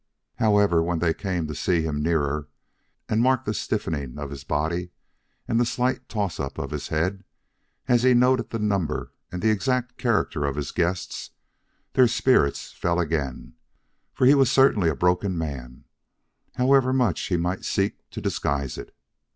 [0.37, 2.47] However, when they came to see him nearer,
[3.07, 4.89] and marked the stiffening of his body
[5.47, 7.23] and the slight toss up of his head,
[7.87, 11.29] as he noted the number and the exact character of his guests,
[11.93, 13.53] their spirits fell again,
[14.11, 15.83] for he was certainly a broken man,
[16.55, 18.95] however much he might seek to disguise it.